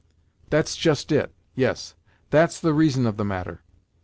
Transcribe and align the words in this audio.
"That's 0.49 0.75
just 0.75 1.11
it 1.11 1.31
yes, 1.53 1.93
that's 2.31 2.59
the 2.59 2.73
reason 2.73 3.05
of 3.05 3.17
the 3.17 3.23
matter. 3.23 3.61